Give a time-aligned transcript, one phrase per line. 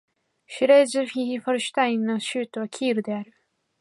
[0.47, 3.35] シュレースヴィヒ＝ホルシュタイン州の州都はキールである